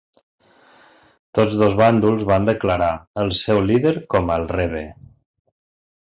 Tots 1.39 1.57
dos 1.63 1.75
bàndols 1.81 2.23
van 2.31 2.47
declarar 2.49 2.87
el 3.25 3.29
seu 3.41 3.61
líder 3.73 3.91
com 4.15 4.31
el 4.37 4.47
Rebbe. 4.53 4.83